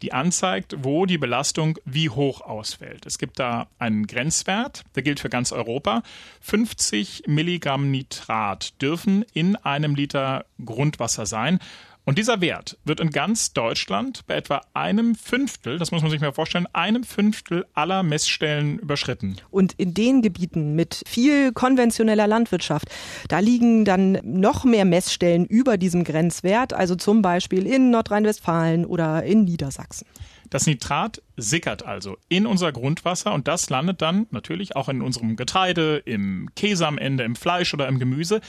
die 0.00 0.14
anzeigt, 0.14 0.76
wo 0.78 1.04
die 1.04 1.18
Belastung 1.18 1.78
wie 1.84 2.08
hoch 2.08 2.40
ausfällt. 2.40 3.04
Es 3.04 3.18
gibt 3.18 3.38
da 3.38 3.68
einen 3.78 4.06
Grenzwert, 4.06 4.84
der 4.94 5.02
gilt 5.02 5.20
für 5.20 5.28
ganz 5.28 5.52
Europa. 5.52 6.02
50 6.40 7.24
Milligramm 7.26 7.90
Nitrat 7.90 8.80
dürfen 8.80 9.26
in 9.34 9.56
einem 9.56 9.94
Liter 9.94 10.46
Grundwasser 10.64 11.26
sein. 11.26 11.58
Und 12.10 12.18
dieser 12.18 12.40
Wert 12.40 12.76
wird 12.84 12.98
in 12.98 13.10
ganz 13.10 13.52
Deutschland 13.52 14.26
bei 14.26 14.34
etwa 14.34 14.62
einem 14.74 15.14
Fünftel, 15.14 15.78
das 15.78 15.92
muss 15.92 16.02
man 16.02 16.10
sich 16.10 16.20
mal 16.20 16.32
vorstellen, 16.32 16.66
einem 16.72 17.04
Fünftel 17.04 17.66
aller 17.72 18.02
Messstellen 18.02 18.80
überschritten. 18.80 19.36
Und 19.52 19.74
in 19.74 19.94
den 19.94 20.20
Gebieten 20.20 20.74
mit 20.74 21.04
viel 21.06 21.52
konventioneller 21.52 22.26
Landwirtschaft, 22.26 22.88
da 23.28 23.38
liegen 23.38 23.84
dann 23.84 24.18
noch 24.24 24.64
mehr 24.64 24.84
Messstellen 24.84 25.46
über 25.46 25.76
diesem 25.76 26.02
Grenzwert, 26.02 26.72
also 26.72 26.96
zum 26.96 27.22
Beispiel 27.22 27.64
in 27.64 27.92
Nordrhein-Westfalen 27.92 28.86
oder 28.86 29.22
in 29.22 29.44
Niedersachsen. 29.44 30.04
Das 30.50 30.66
Nitrat 30.66 31.22
sickert 31.40 31.84
also 31.84 32.16
in 32.28 32.46
unser 32.46 32.72
Grundwasser 32.72 33.32
und 33.32 33.48
das 33.48 33.70
landet 33.70 34.02
dann 34.02 34.26
natürlich 34.30 34.76
auch 34.76 34.88
in 34.88 35.02
unserem 35.02 35.36
Getreide, 35.36 35.98
im 36.04 36.48
Käse 36.54 36.86
am 36.86 36.98
Ende, 36.98 37.24
im 37.24 37.36
Fleisch 37.36 37.74
oder 37.74 37.88
im 37.88 37.98
Gemüse. 37.98 38.40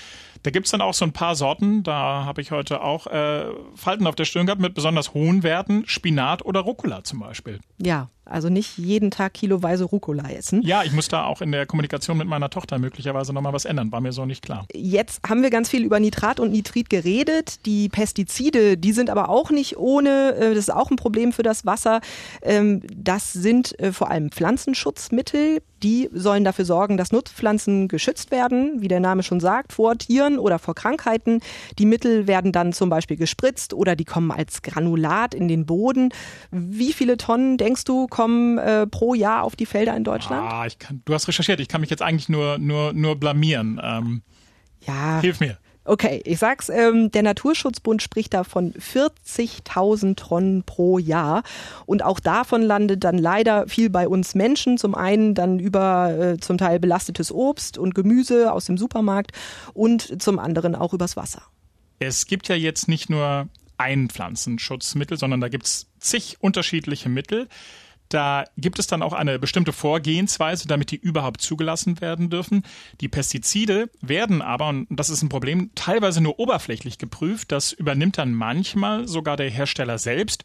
Da 0.44 0.52
gibt's 0.52 0.72
dann 0.72 0.82
auch 0.82 0.94
so 0.94 1.06
ein 1.06 1.14
paar 1.14 1.36
Sorten, 1.36 1.84
da 1.84 2.26
habe 2.26 2.42
ich 2.42 2.52
heute 2.52 2.82
auch 2.82 3.08
äh, 3.08 3.46
Falten 3.76 4.08
auf 4.08 4.16
der 4.16 4.26
Stirn 4.26 4.48
gehabt 4.48 4.62
mit 4.62 4.74
besonders 4.74 5.14
hohen 5.14 5.44
Werten, 5.44 5.84
Spinat 5.86 6.44
oder 6.44 6.62
Rucola 6.62 7.04
zum 7.04 7.20
Beispiel. 7.20 7.60
Ja, 7.78 8.10
also 8.32 8.50
nicht 8.50 8.78
jeden 8.78 9.12
Tag 9.12 9.34
kiloweise 9.34 9.84
Rucola 9.84 10.30
essen. 10.30 10.62
Ja, 10.62 10.84
ich 10.84 10.94
muss 10.94 11.08
da 11.08 11.26
auch 11.26 11.42
in 11.42 11.52
der 11.52 11.66
Kommunikation 11.66 12.18
mit 12.18 12.28
meiner 12.28 12.50
Tochter 12.50 12.80
möglicherweise 12.80 13.34
nochmal 13.34 13.52
was 13.54 13.66
ändern, 13.66 13.92
war 13.92 14.00
mir 14.00 14.14
so 14.14 14.26
nicht 14.26 14.42
klar. 14.42 14.66
Jetzt 14.74 15.22
haben 15.28 15.42
wir 15.42 15.50
ganz 15.50 15.70
viel 15.70 15.84
über 15.84 16.00
Nitrat 16.00 16.40
und 16.40 16.52
Nitrit 16.52 16.90
geredet. 16.90 17.66
Die 17.66 17.90
Pestizide, 17.90 18.78
die 18.78 18.94
sind 18.94 19.10
aber 19.10 19.30
auch 19.30 19.50
nicht 19.50 19.78
ohne, 19.78 20.36
äh, 20.36 20.50
das 20.50 20.60
ist 20.60 20.74
auch 20.74 20.92
ein 20.92 20.96
Problem 20.96 21.34
für 21.34 21.44
das 21.44 21.66
Wasser. 21.66 22.00
Ähm, 22.42 22.81
das 22.96 23.34
sind 23.34 23.78
äh, 23.80 23.92
vor 23.92 24.10
allem 24.10 24.32
Pflanzenschutzmittel, 24.32 25.62
die 25.84 26.10
sollen 26.14 26.44
dafür 26.44 26.66
sorgen, 26.66 26.98
dass 26.98 27.12
Nutzpflanzen 27.12 27.88
geschützt 27.88 28.32
werden, 28.32 28.82
wie 28.82 28.88
der 28.88 29.00
Name 29.00 29.24
schon 29.24 29.40
sagt, 29.40 29.74
vor 29.74 29.98
Tieren 29.98 30.38
oder 30.38 30.60
vor 30.60 30.76
Krankheiten. 30.76 31.42
Die 31.80 31.86
Mittel 31.86 32.28
werden 32.28 32.52
dann 32.52 32.74
zum 32.74 32.90
Beispiel 32.90 33.18
gespritzt 33.18 33.74
oder 33.74 33.96
die 33.96 34.06
kommen 34.06 34.32
als 34.32 34.62
Granulat 34.62 35.34
in 35.34 35.48
den 35.48 35.66
Boden. 35.66 36.10
Wie 36.52 36.94
viele 36.94 37.18
Tonnen, 37.18 37.58
denkst 37.58 37.84
du, 37.86 38.08
kommen 38.08 38.58
äh, 38.58 38.88
pro 38.88 39.14
Jahr 39.14 39.44
auf 39.44 39.56
die 39.56 39.66
Felder 39.66 39.96
in 39.96 40.04
Deutschland? 40.04 40.52
Ah, 40.52 40.66
ich 40.66 40.78
kann, 40.80 41.02
du 41.06 41.14
hast 41.14 41.28
recherchiert, 41.28 41.60
ich 41.60 41.68
kann 41.68 41.82
mich 41.82 41.90
jetzt 41.90 42.02
eigentlich 42.02 42.30
nur, 42.30 42.58
nur, 42.58 42.94
nur 42.94 43.16
blamieren. 43.16 43.80
Ähm, 43.84 44.22
ja. 44.86 45.20
Hilf 45.22 45.40
mir. 45.40 45.58
Okay, 45.84 46.22
ich 46.26 46.38
sag's, 46.38 46.70
ähm, 46.70 47.10
der 47.10 47.24
Naturschutzbund 47.24 48.04
spricht 48.04 48.36
da 48.36 48.44
von 48.44 48.74
40.000 48.74 50.16
Tonnen 50.16 50.64
pro 50.64 51.00
Jahr. 51.00 51.42
Und 51.88 52.04
auch 52.04 52.20
davon 52.20 52.62
landet 52.62 53.04
dann 53.04 53.18
leider 53.18 53.68
viel 53.68 53.90
bei 53.90 54.08
uns 54.08 54.36
Menschen. 54.36 54.78
Zum 54.78 54.94
einen 54.94 55.34
dann 55.34 55.58
über 55.58 56.12
äh, 56.18 56.38
zum 56.40 56.60
Teil 56.60 56.80
belastetes 56.80 57.32
Obst 57.32 57.80
und 57.80 57.96
Gemüse 57.96 58.54
aus 58.54 58.66
dem 58.66 58.78
Supermarkt 58.78 59.32
und 59.74 60.22
zum 60.22 60.38
anderen 60.38 60.76
auch 60.76 60.94
übers 60.94 61.18
Wasser. 61.18 61.42
Es 61.98 62.28
gibt 62.28 62.48
ja 62.48 62.56
jetzt 62.56 62.88
nicht 62.88 63.10
nur 63.10 63.48
ein 63.78 64.10
Pflanzenschutzmittel, 64.10 65.18
sondern 65.18 65.42
da 65.42 65.50
gibt's 65.50 65.88
zig 66.00 66.38
unterschiedliche 66.40 67.10
Mittel. 67.10 67.48
Da 68.12 68.44
gibt 68.58 68.78
es 68.78 68.88
dann 68.88 69.02
auch 69.02 69.14
eine 69.14 69.40
bestimmte 69.40 69.72
Vorgehensweise, 69.72 70.68
damit 70.68 70.92
die 70.92 70.98
überhaupt 70.98 71.40
zugelassen 71.40 72.02
werden 72.02 72.30
dürfen. 72.30 72.64
Die 73.00 73.08
Pestizide 73.08 73.90
werden 74.02 74.42
aber, 74.42 74.68
und 74.68 74.88
das 74.90 75.10
ist 75.10 75.22
ein 75.22 75.30
Problem, 75.30 75.72
teilweise 75.76 76.20
nur 76.20 76.38
oberflächlich 76.38 76.98
geprüft. 76.98 77.54
Das 77.54 77.72
übernimmt 77.72 78.18
dann 78.18 78.34
manchmal 78.34 79.08
sogar 79.08 79.38
der 79.38 79.50
Hersteller 79.50 79.98
selbst. 79.98 80.44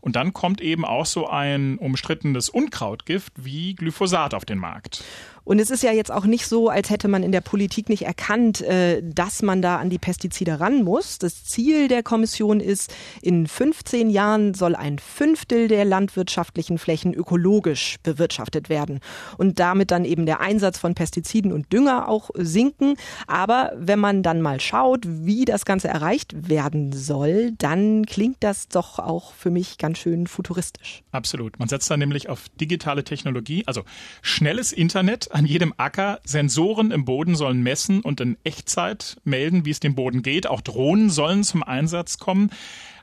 Und 0.00 0.14
dann 0.14 0.32
kommt 0.32 0.60
eben 0.60 0.84
auch 0.84 1.04
so 1.04 1.28
ein 1.28 1.78
umstrittenes 1.78 2.48
Unkrautgift 2.48 3.32
wie 3.36 3.74
Glyphosat 3.74 4.32
auf 4.32 4.44
den 4.44 4.58
Markt. 4.58 5.02
Und 5.50 5.58
es 5.58 5.72
ist 5.72 5.82
ja 5.82 5.90
jetzt 5.90 6.12
auch 6.12 6.26
nicht 6.26 6.46
so, 6.46 6.68
als 6.68 6.90
hätte 6.90 7.08
man 7.08 7.24
in 7.24 7.32
der 7.32 7.40
Politik 7.40 7.88
nicht 7.88 8.02
erkannt, 8.02 8.60
äh, 8.60 9.02
dass 9.02 9.42
man 9.42 9.60
da 9.60 9.78
an 9.78 9.90
die 9.90 9.98
Pestizide 9.98 10.60
ran 10.60 10.84
muss. 10.84 11.18
Das 11.18 11.42
Ziel 11.42 11.88
der 11.88 12.04
Kommission 12.04 12.60
ist, 12.60 12.94
in 13.20 13.48
15 13.48 14.10
Jahren 14.10 14.54
soll 14.54 14.76
ein 14.76 15.00
Fünftel 15.00 15.66
der 15.66 15.84
landwirtschaftlichen 15.84 16.78
Flächen 16.78 17.12
ökologisch 17.14 17.96
bewirtschaftet 18.04 18.68
werden 18.68 19.00
und 19.38 19.58
damit 19.58 19.90
dann 19.90 20.04
eben 20.04 20.24
der 20.24 20.38
Einsatz 20.38 20.78
von 20.78 20.94
Pestiziden 20.94 21.52
und 21.52 21.72
Dünger 21.72 22.08
auch 22.08 22.30
sinken. 22.34 22.94
Aber 23.26 23.72
wenn 23.74 23.98
man 23.98 24.22
dann 24.22 24.42
mal 24.42 24.60
schaut, 24.60 25.00
wie 25.04 25.46
das 25.46 25.64
Ganze 25.64 25.88
erreicht 25.88 26.48
werden 26.48 26.92
soll, 26.92 27.54
dann 27.58 28.06
klingt 28.06 28.36
das 28.38 28.68
doch 28.68 29.00
auch 29.00 29.34
für 29.34 29.50
mich 29.50 29.78
ganz 29.78 29.98
schön 29.98 30.28
futuristisch. 30.28 31.02
Absolut. 31.10 31.58
Man 31.58 31.68
setzt 31.68 31.90
da 31.90 31.96
nämlich 31.96 32.28
auf 32.28 32.44
digitale 32.60 33.02
Technologie, 33.02 33.64
also 33.66 33.82
schnelles 34.22 34.70
Internet 34.70 35.32
an 35.40 35.46
jedem 35.46 35.72
Acker, 35.78 36.20
Sensoren 36.22 36.90
im 36.90 37.06
Boden 37.06 37.34
sollen 37.34 37.62
messen 37.62 38.02
und 38.02 38.20
in 38.20 38.36
Echtzeit 38.44 39.16
melden, 39.24 39.64
wie 39.64 39.70
es 39.70 39.80
dem 39.80 39.94
Boden 39.94 40.20
geht. 40.20 40.46
Auch 40.46 40.60
Drohnen 40.60 41.08
sollen 41.08 41.44
zum 41.44 41.62
Einsatz 41.62 42.18
kommen. 42.18 42.50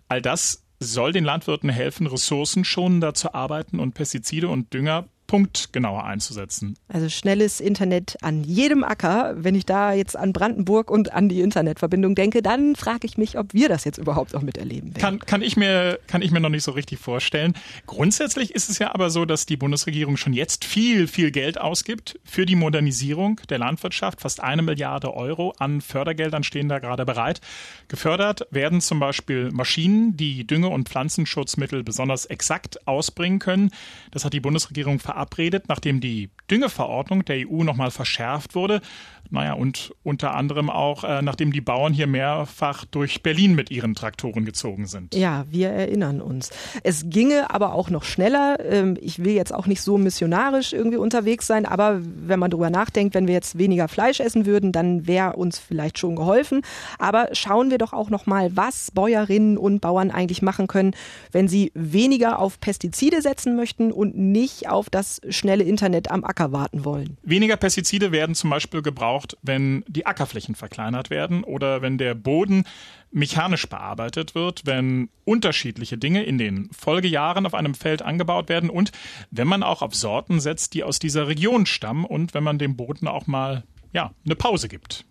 All 0.07 0.21
das 0.21 0.63
soll 0.79 1.13
den 1.13 1.23
Landwirten 1.23 1.67
helfen, 1.67 2.05
ressourcenschonender 2.05 3.15
zu 3.15 3.33
arbeiten 3.33 3.79
und 3.79 3.95
Pestizide 3.95 4.49
und 4.49 4.71
Dünger 4.71 5.07
Punkt 5.27 5.73
genauer 5.73 6.05
einzusetzen. 6.05 6.77
Also 6.87 7.09
schnelles 7.09 7.59
Internet 7.59 8.15
an 8.21 8.45
jedem 8.45 8.83
Acker. 8.85 9.35
Wenn 9.37 9.55
ich 9.55 9.65
da 9.65 9.91
jetzt 9.91 10.15
an 10.15 10.31
Brandenburg 10.31 10.89
und 10.89 11.11
an 11.11 11.27
die 11.27 11.41
Internetverbindung 11.41 12.15
denke, 12.15 12.41
dann 12.41 12.75
frage 12.77 13.05
ich 13.05 13.17
mich, 13.17 13.37
ob 13.37 13.53
wir 13.53 13.67
das 13.67 13.83
jetzt 13.83 13.97
überhaupt 13.97 14.33
auch 14.35 14.41
miterleben 14.41 14.95
werden. 14.95 15.01
Kann, 15.01 15.19
kann, 15.19 15.41
ich 15.41 15.57
mir, 15.57 15.99
kann 16.07 16.21
ich 16.21 16.31
mir 16.31 16.39
noch 16.39 16.49
nicht 16.49 16.63
so 16.63 16.71
richtig 16.71 16.99
vorstellen. 16.99 17.53
Grundsätzlich 17.85 18.55
ist 18.55 18.69
es 18.69 18.79
ja 18.79 18.93
aber 18.93 19.09
so, 19.09 19.25
dass 19.25 19.45
die 19.45 19.57
Bundesregierung 19.57 20.15
schon 20.15 20.31
jetzt 20.31 20.63
viel, 20.63 21.07
viel 21.07 21.31
Geld 21.31 21.59
ausgibt 21.59 22.19
für 22.23 22.45
die 22.45 22.55
Modernisierung 22.55 23.41
der 23.49 23.59
Landwirtschaft. 23.59 24.21
Fast 24.21 24.41
eine 24.41 24.61
Milliarde 24.61 25.13
Euro 25.13 25.53
an 25.59 25.81
Fördergeldern 25.81 26.43
stehen 26.43 26.69
da 26.69 26.79
gerade 26.79 27.05
bereit. 27.05 27.41
Gefördert 27.89 28.47
werden 28.49 28.79
zum 28.79 29.01
Beispiel 29.01 29.51
Maschinen, 29.51 30.15
die 30.15 30.47
Dünge- 30.47 30.69
und 30.69 30.87
Pflanzenschutzmittel 30.87 31.83
besonders 31.83 32.25
exakt 32.25 32.87
ausbringen 32.87 33.39
können. 33.39 33.71
Das 34.11 34.23
hat 34.23 34.31
die 34.31 34.39
Bundesregierung 34.39 34.99
verabschiedet 34.99 35.16
verabredet, 35.17 35.65
nachdem 35.67 35.99
die 35.99 36.29
Düngeverordnung 36.49 37.25
der 37.25 37.47
EU 37.49 37.63
nochmal 37.63 37.91
verschärft 37.91 38.55
wurde. 38.55 38.81
Naja, 39.29 39.53
und 39.53 39.93
unter 40.03 40.35
anderem 40.35 40.69
auch, 40.69 41.03
äh, 41.03 41.21
nachdem 41.21 41.51
die 41.51 41.59
Bauern 41.59 41.91
hier 41.91 42.07
mehrfach 42.07 42.85
durch 42.85 43.23
Berlin 43.23 43.55
mit 43.55 43.71
ihren 43.71 43.93
Traktoren 43.93 44.45
gezogen 44.45 44.87
sind. 44.87 45.13
Ja, 45.15 45.43
wir 45.49 45.69
erinnern 45.69 46.21
uns. 46.21 46.49
Es 46.83 47.09
ginge 47.09 47.49
aber 47.53 47.73
auch 47.73 47.89
noch 47.89 48.05
schneller. 48.05 48.57
Ähm, 48.63 48.97
ich 49.01 49.23
will 49.25 49.33
jetzt 49.33 49.53
auch 49.53 49.67
nicht 49.67 49.81
so 49.81 49.97
missionarisch 49.97 50.71
irgendwie 50.71 50.95
unterwegs 50.95 51.45
sein, 51.45 51.65
aber 51.65 51.99
wenn 52.01 52.39
man 52.39 52.51
darüber 52.51 52.69
nachdenkt, 52.69 53.15
wenn 53.15 53.27
wir 53.27 53.33
jetzt 53.33 53.57
weniger 53.57 53.89
Fleisch 53.89 54.21
essen 54.21 54.45
würden, 54.45 54.71
dann 54.71 55.07
wäre 55.07 55.33
uns 55.33 55.59
vielleicht 55.59 55.99
schon 55.99 56.15
geholfen. 56.15 56.61
Aber 56.97 57.27
schauen 57.33 57.69
wir 57.69 57.79
doch 57.79 57.91
auch 57.91 58.09
noch 58.09 58.27
mal, 58.27 58.55
was 58.55 58.91
Bäuerinnen 58.91 59.57
und 59.57 59.81
Bauern 59.81 60.09
eigentlich 60.09 60.41
machen 60.41 60.67
können, 60.67 60.95
wenn 61.33 61.49
sie 61.49 61.73
weniger 61.73 62.39
auf 62.39 62.61
Pestizide 62.61 63.21
setzen 63.21 63.57
möchten 63.57 63.91
und 63.91 64.17
nicht 64.17 64.69
auf 64.69 64.89
das 64.89 65.06
schnelle 65.29 65.63
Internet 65.63 66.11
am 66.11 66.23
Acker 66.23 66.51
warten 66.51 66.85
wollen. 66.85 67.17
Weniger 67.23 67.57
Pestizide 67.57 68.11
werden 68.11 68.35
zum 68.35 68.49
Beispiel 68.49 68.81
gebraucht 68.81 68.97
gebraucht, 69.07 69.37
wenn 69.41 69.83
die 69.87 70.05
Ackerflächen 70.05 70.55
verkleinert 70.55 71.09
werden 71.09 71.43
oder 71.43 71.81
wenn 71.81 71.97
der 71.97 72.15
Boden 72.15 72.63
mechanisch 73.11 73.67
bearbeitet 73.67 74.35
wird, 74.35 74.65
wenn 74.65 75.09
unterschiedliche 75.23 75.97
Dinge 75.97 76.23
in 76.23 76.37
den 76.37 76.69
Folgejahren 76.77 77.45
auf 77.45 77.53
einem 77.53 77.73
Feld 77.73 78.01
angebaut 78.01 78.49
werden 78.49 78.69
und 78.69 78.91
wenn 79.31 79.47
man 79.47 79.63
auch 79.63 79.81
auf 79.81 79.95
Sorten 79.95 80.39
setzt, 80.39 80.73
die 80.73 80.83
aus 80.83 80.99
dieser 80.99 81.27
Region 81.27 81.65
stammen 81.65 82.05
und 82.05 82.33
wenn 82.33 82.43
man 82.43 82.59
dem 82.59 82.75
Boden 82.75 83.07
auch 83.07 83.27
mal 83.27 83.63
ja, 83.93 84.11
eine 84.25 84.35
Pause 84.35 84.67
gibt 84.67 85.05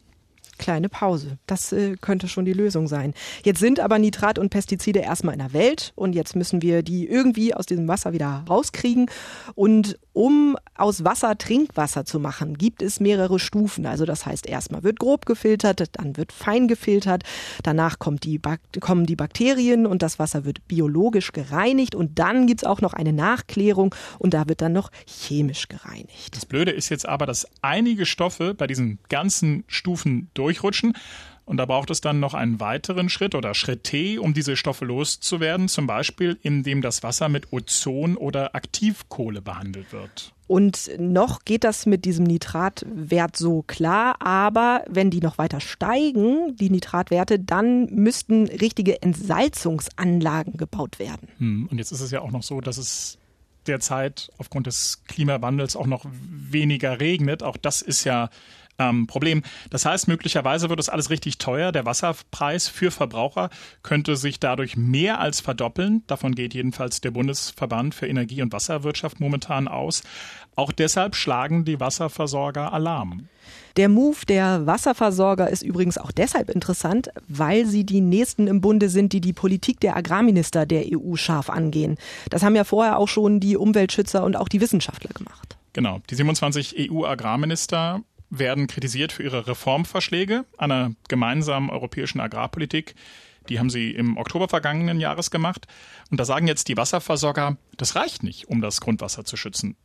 kleine 0.59 0.89
Pause. 0.89 1.39
Das 1.47 1.73
äh, 1.73 1.97
könnte 2.01 2.29
schon 2.29 2.45
die 2.45 2.53
Lösung 2.53 2.89
sein. 2.89 3.15
Jetzt 3.45 3.61
sind 3.61 3.81
aber 3.81 3.99
Nitrat 3.99 4.39
und 4.39 4.51
Pestizide 4.51 5.01
erstmal 5.01 5.35
in 5.35 5.41
der 5.41 5.53
Welt 5.53 5.93
und 5.95 6.15
jetzt 6.15 6.37
müssen 6.37 6.63
wir 6.63 6.83
die 6.83 7.07
irgendwie 7.07 7.55
aus 7.55 7.67
diesem 7.67 7.89
Wasser 7.89 8.13
wieder 8.13 8.45
rauskriegen. 8.49 9.11
Und 9.55 9.99
um 10.17 10.57
aus 10.75 11.05
Wasser 11.05 11.37
Trinkwasser 11.37 12.07
zu 12.07 12.19
machen, 12.19 12.57
gibt 12.57 12.81
es 12.81 13.01
mehrere 13.01 13.39
Stufen. 13.39 13.85
Also 13.85 14.07
das 14.07 14.25
heißt, 14.25 14.47
erstmal 14.47 14.83
wird 14.83 14.99
grob 14.99 15.27
gefiltert, 15.27 15.91
dann 15.93 16.17
wird 16.17 16.33
fein 16.33 16.69
gefiltert, 16.69 17.23
danach 17.63 17.99
kommt 17.99 18.25
die 18.25 18.41
kommen 18.81 19.05
die 19.05 19.15
Bakterien 19.15 19.87
und 19.87 20.01
das 20.01 20.19
Wasser 20.19 20.47
wird 20.47 20.67
biologisch 20.69 21.33
gereinigt 21.33 21.95
und 21.95 22.19
dann 22.19 22.47
gibt 22.47 22.63
es 22.63 22.67
auch 22.67 22.81
noch 22.81 22.95
eine 22.95 23.13
Nachklärung 23.13 23.95
und 24.19 24.33
da 24.33 24.49
wird 24.49 24.63
dann 24.63 24.73
noch 24.73 24.91
chemisch 25.07 25.69
gereinigt. 25.69 26.35
Das 26.35 26.47
Blöde 26.47 26.71
ist 26.71 26.89
jetzt 26.89 27.07
aber, 27.07 27.27
dass 27.27 27.47
einige 27.61 28.07
Stoffe 28.07 28.55
bei 28.55 28.67
diesen 28.67 28.99
ganzen 29.11 29.65
Stufen 29.69 30.31
durch 30.33 30.47
durchrutschen. 30.57 30.95
Und 31.47 31.59
da 31.59 31.65
braucht 31.65 31.91
es 31.91 32.01
dann 32.01 32.19
noch 32.19 32.35
einen 32.35 32.59
weiteren 32.59 33.09
Schritt 33.09 33.37
oder 33.37 33.55
Schritt 33.55 33.85
T, 33.85 34.19
um 34.19 34.35
diese 34.35 34.57
Stoffe 34.57 34.85
loszuwerden, 34.85 35.69
zum 35.69 35.87
Beispiel 35.87 36.37
indem 36.43 36.83
das 36.83 37.05
Wasser 37.05 37.29
mit 37.29 37.53
Ozon 37.53 38.17
oder 38.17 38.57
Aktivkohle 38.57 39.41
behandelt 39.41 39.93
wird. 39.93 40.35
Und 40.49 40.91
noch 40.99 41.45
geht 41.45 41.63
das 41.63 41.87
mit 41.87 42.05
diesem 42.05 42.25
Nitratwert 42.25 43.37
so 43.37 43.63
klar, 43.63 44.17
aber 44.21 44.85
wenn 44.89 45.11
die 45.11 45.21
noch 45.21 45.39
weiter 45.39 45.61
steigen, 45.61 46.57
die 46.57 46.71
Nitratwerte, 46.71 47.39
dann 47.39 47.87
müssten 47.87 48.47
richtige 48.49 49.01
Entsalzungsanlagen 49.03 50.57
gebaut 50.57 50.99
werden. 50.99 51.29
Hm, 51.39 51.69
und 51.71 51.79
jetzt 51.79 51.93
ist 51.93 52.01
es 52.01 52.11
ja 52.11 52.21
auch 52.21 52.33
noch 52.33 52.43
so, 52.43 52.61
dass 52.61 52.77
es 52.77 53.19
derzeit 53.67 54.31
aufgrund 54.39 54.67
des 54.67 55.03
Klimawandels 55.09 55.77
auch 55.77 55.87
noch 55.87 56.05
weniger 56.11 57.01
regnet. 57.01 57.43
Auch 57.43 57.57
das 57.57 57.83
ist 57.83 58.05
ja 58.05 58.31
ähm, 58.79 59.07
Problem. 59.07 59.43
Das 59.71 59.85
heißt, 59.85 60.09
möglicherweise 60.09 60.69
wird 60.69 60.81
es 60.81 60.89
alles 60.89 61.11
richtig 61.11 61.39
teuer. 61.39 61.73
Der 61.73 61.87
Wasserpreis 61.87 62.69
für 62.69 62.91
Verbraucher 62.91 63.51
könnte 63.83 64.17
sich 64.17 64.41
dadurch 64.41 64.77
mehr 64.77 65.21
als 65.21 65.41
verdoppeln. 65.41 66.03
Davon 66.07 66.35
geht 66.35 66.55
jedenfalls 66.55 67.01
der 67.01 67.11
Bundesverband 67.11 67.95
für 67.95 68.07
Energie- 68.07 68.43
und 68.43 68.53
Wasserwirtschaft 68.53 69.21
momentan 69.21 69.69
aus. 69.69 70.03
Auch 70.55 70.73
deshalb 70.73 71.17
schlagen 71.17 71.65
die 71.65 71.81
Wasserversorger 71.81 72.73
Alarm. 72.73 73.29
Der 73.77 73.91
Move 73.91 74.17
der 74.27 74.67
Wasserversorger 74.67 75.51
ist 75.51 75.63
übrigens 75.63 75.99
auch 75.99 76.11
deshalb 76.11 76.49
interessant, 76.49 77.11
weil 77.29 77.67
sie 77.67 77.85
die 77.85 78.01
nächsten 78.01 78.47
im 78.47 78.63
Bunde 78.63 78.89
sind, 78.89 79.13
die 79.13 79.21
die 79.21 79.35
Politik 79.35 79.81
der 79.81 79.97
Agrarminister 79.97 80.65
der 80.65 80.85
EU 80.91 81.17
scharf 81.17 81.51
angehen. 81.51 81.99
Das 82.31 82.43
haben 82.43 82.57
ja 82.57 82.65
vorher 82.65 82.99
auch 82.99 83.09
schon 83.09 83.39
die 83.39 83.57
Umweltschützer 83.57 84.25
und 84.25 84.37
auch 84.37 84.49
die 84.49 84.63
Wissenschaftler 84.63 85.11
gemacht. 85.13 85.59
Genau. 85.75 86.01
Die 86.09 86.15
27 86.15 86.91
EU-Agrarminister 86.91 88.01
werden 88.31 88.67
kritisiert 88.67 89.13
für 89.13 89.23
ihre 89.23 89.47
Reformvorschläge 89.47 90.45
einer 90.59 90.93
gemeinsamen 91.09 91.71
europäischen 91.71 92.21
Agrarpolitik. 92.21 92.95
Die 93.49 93.59
haben 93.59 93.71
sie 93.71 93.91
im 93.91 94.17
Oktober 94.17 94.49
vergangenen 94.49 95.01
Jahres 95.01 95.31
gemacht. 95.31 95.67
Und 96.11 96.19
da 96.19 96.25
sagen 96.25 96.49
jetzt 96.49 96.69
die 96.69 96.77
Wasserversorger, 96.77 97.57
das 97.77 97.95
reicht 97.95 98.23
nicht, 98.23 98.49
um 98.49 98.61
das 98.61 98.81
Grundwasser 98.81 99.25
zu 99.25 99.37
schützen. 99.37 99.77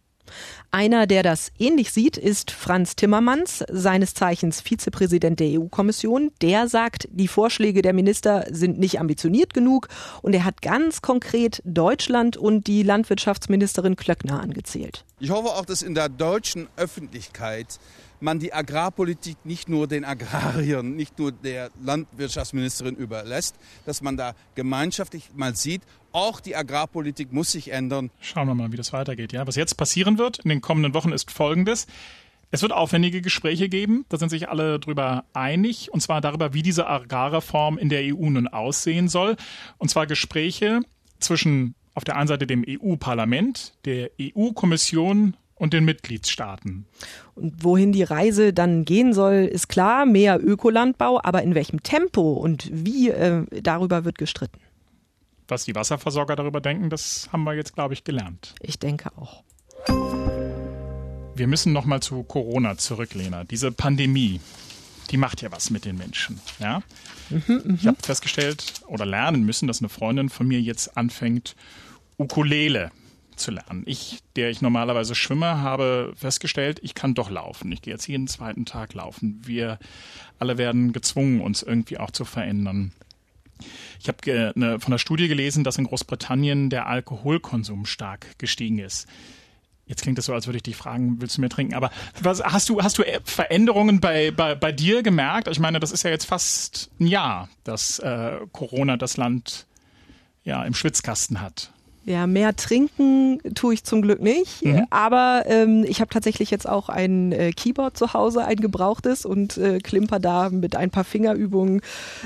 Einer, 0.69 1.07
der 1.07 1.23
das 1.23 1.51
ähnlich 1.59 1.91
sieht, 1.91 2.17
ist 2.17 2.51
Franz 2.51 2.95
Timmermans, 2.95 3.63
seines 3.69 4.13
Zeichens 4.13 4.61
Vizepräsident 4.61 5.39
der 5.39 5.59
EU-Kommission. 5.59 6.31
Der 6.41 6.67
sagt, 6.67 7.07
die 7.11 7.27
Vorschläge 7.27 7.81
der 7.81 7.93
Minister 7.93 8.45
sind 8.49 8.79
nicht 8.79 8.99
ambitioniert 8.99 9.53
genug 9.53 9.89
und 10.21 10.33
er 10.33 10.45
hat 10.45 10.61
ganz 10.61 11.01
konkret 11.01 11.61
Deutschland 11.65 12.37
und 12.37 12.67
die 12.67 12.83
Landwirtschaftsministerin 12.83 13.95
Klöckner 13.95 14.39
angezählt. 14.39 15.05
Ich 15.23 15.29
hoffe 15.29 15.49
auch, 15.49 15.65
dass 15.65 15.83
in 15.83 15.93
der 15.93 16.09
deutschen 16.09 16.67
Öffentlichkeit 16.77 17.79
man 18.21 18.39
die 18.39 18.53
Agrarpolitik 18.53 19.37
nicht 19.43 19.69
nur 19.69 19.85
den 19.85 20.03
Agrariern, 20.03 20.95
nicht 20.95 21.19
nur 21.19 21.31
der 21.31 21.69
Landwirtschaftsministerin 21.79 22.95
überlässt, 22.95 23.55
dass 23.85 24.01
man 24.01 24.17
da 24.17 24.33
gemeinschaftlich 24.55 25.29
mal 25.35 25.55
sieht, 25.55 25.83
auch 26.11 26.39
die 26.39 26.55
Agrarpolitik 26.55 27.31
muss 27.31 27.51
sich 27.51 27.71
ändern. 27.71 28.09
Schauen 28.19 28.47
wir 28.47 28.55
mal, 28.55 28.71
wie 28.71 28.77
das 28.77 28.93
weitergeht. 28.93 29.31
Ja, 29.31 29.45
was 29.45 29.55
jetzt 29.55 29.77
passieren 29.77 30.17
wird 30.17 30.39
in 30.39 30.49
den 30.49 30.59
kommenden 30.59 30.95
Wochen 30.95 31.11
ist 31.11 31.29
Folgendes. 31.29 31.85
Es 32.49 32.63
wird 32.63 32.71
aufwendige 32.71 33.21
Gespräche 33.21 33.69
geben, 33.69 34.05
da 34.09 34.17
sind 34.17 34.29
sich 34.29 34.49
alle 34.49 34.79
drüber 34.79 35.25
einig, 35.33 35.93
und 35.93 36.01
zwar 36.01 36.21
darüber, 36.21 36.55
wie 36.55 36.63
diese 36.63 36.87
Agrarreform 36.87 37.77
in 37.77 37.89
der 37.89 38.01
EU 38.05 38.27
nun 38.27 38.47
aussehen 38.47 39.07
soll. 39.07 39.35
Und 39.77 39.91
zwar 39.91 40.07
Gespräche 40.07 40.79
zwischen 41.19 41.75
auf 41.93 42.03
der 42.03 42.15
einen 42.15 42.27
Seite 42.27 42.47
dem 42.47 42.63
EU-Parlament, 42.67 43.73
der 43.85 44.11
EU-Kommission 44.19 45.35
und 45.55 45.73
den 45.73 45.85
Mitgliedstaaten. 45.85 46.85
Und 47.35 47.63
wohin 47.63 47.91
die 47.91 48.03
Reise 48.03 48.51
dann 48.51 48.83
gehen 48.83 49.13
soll, 49.13 49.45
ist 49.45 49.69
klar, 49.69 50.07
mehr 50.07 50.43
Ökolandbau, 50.43 51.19
aber 51.23 51.43
in 51.43 51.53
welchem 51.53 51.83
Tempo 51.83 52.33
und 52.33 52.67
wie, 52.71 53.09
äh, 53.09 53.45
darüber 53.61 54.03
wird 54.03 54.17
gestritten. 54.17 54.59
Was 55.47 55.65
die 55.65 55.75
Wasserversorger 55.75 56.35
darüber 56.35 56.61
denken, 56.61 56.89
das 56.89 57.29
haben 57.31 57.43
wir 57.43 57.53
jetzt, 57.53 57.75
glaube 57.75 57.93
ich, 57.93 58.03
gelernt. 58.03 58.55
Ich 58.61 58.79
denke 58.79 59.11
auch. 59.17 59.43
Wir 61.35 61.47
müssen 61.47 61.73
noch 61.73 61.85
mal 61.85 62.01
zu 62.01 62.23
Corona 62.23 62.77
zurück, 62.77 63.13
Lena. 63.13 63.43
Diese 63.43 63.71
Pandemie, 63.71 64.39
die 65.11 65.17
macht 65.17 65.41
ja 65.41 65.51
was 65.51 65.69
mit 65.69 65.85
den 65.85 65.97
Menschen. 65.97 66.39
Ja? 66.59 66.81
Mhm, 67.29 67.41
mh. 67.47 67.77
Ich 67.81 67.87
habe 67.87 67.97
festgestellt 68.01 68.81
oder 68.87 69.05
lernen 69.05 69.43
müssen, 69.43 69.67
dass 69.67 69.79
eine 69.79 69.89
Freundin 69.89 70.29
von 70.29 70.47
mir 70.47 70.61
jetzt 70.61 70.97
anfängt, 70.97 71.55
Ukulele 72.17 72.91
zu 73.35 73.51
lernen. 73.51 73.83
Ich, 73.85 74.19
der 74.35 74.49
ich 74.49 74.61
normalerweise 74.61 75.15
schwimme, 75.15 75.61
habe 75.61 76.13
festgestellt, 76.15 76.79
ich 76.83 76.95
kann 76.95 77.13
doch 77.13 77.29
laufen. 77.29 77.71
Ich 77.71 77.81
gehe 77.81 77.93
jetzt 77.93 78.07
jeden 78.07 78.27
zweiten 78.27 78.65
Tag 78.65 78.93
laufen. 78.93 79.41
Wir 79.43 79.79
alle 80.39 80.57
werden 80.57 80.93
gezwungen, 80.93 81.41
uns 81.41 81.63
irgendwie 81.63 81.97
auch 81.97 82.11
zu 82.11 82.23
verändern. 82.25 82.93
Ich 83.99 84.07
habe 84.07 84.53
ne, 84.55 84.79
von 84.79 84.93
einer 84.93 84.99
Studie 84.99 85.27
gelesen, 85.27 85.63
dass 85.63 85.77
in 85.77 85.85
Großbritannien 85.85 86.69
der 86.69 86.87
Alkoholkonsum 86.87 87.85
stark 87.85 88.39
gestiegen 88.39 88.79
ist. 88.79 89.07
Jetzt 89.91 90.03
klingt 90.03 90.17
es 90.17 90.25
so, 90.25 90.33
als 90.33 90.47
würde 90.47 90.55
ich 90.55 90.63
dich 90.63 90.77
fragen, 90.77 91.17
willst 91.19 91.35
du 91.35 91.41
mehr 91.41 91.49
trinken? 91.49 91.73
Aber 91.73 91.91
was, 92.21 92.41
hast 92.41 92.69
du 92.69 92.81
hast 92.81 92.97
du 92.97 93.03
Veränderungen 93.25 93.99
bei, 93.99 94.31
bei, 94.31 94.55
bei 94.55 94.71
dir 94.71 95.03
gemerkt? 95.03 95.49
Ich 95.49 95.59
meine, 95.59 95.81
das 95.81 95.91
ist 95.91 96.03
ja 96.03 96.09
jetzt 96.09 96.23
fast 96.23 96.89
ein 97.01 97.07
Jahr, 97.07 97.49
dass 97.65 97.99
äh, 97.99 98.37
Corona 98.53 98.95
das 98.95 99.17
Land 99.17 99.67
ja 100.45 100.63
im 100.63 100.73
Schwitzkasten 100.73 101.41
hat. 101.41 101.73
Ja, 102.03 102.25
mehr 102.25 102.55
trinken 102.55 103.39
tue 103.53 103.75
ich 103.75 103.83
zum 103.83 104.01
Glück 104.01 104.21
nicht. 104.21 104.65
Mhm. 104.65 104.87
Aber 104.89 105.43
ähm, 105.45 105.85
ich 105.87 106.01
habe 106.01 106.09
tatsächlich 106.09 106.49
jetzt 106.49 106.67
auch 106.67 106.89
ein 106.89 107.31
äh, 107.31 107.51
Keyboard 107.51 107.95
zu 107.95 108.13
Hause, 108.13 108.43
ein 108.43 108.57
gebrauchtes 108.57 109.23
und 109.23 109.57
äh, 109.57 109.77
klimper 109.79 110.19
da 110.19 110.49
mit 110.49 110.75
ein 110.75 110.89
paar 110.89 111.03
Fingerübungen 111.03 111.81